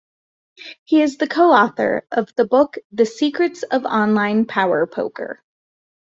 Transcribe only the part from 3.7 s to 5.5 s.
Online Power Poker".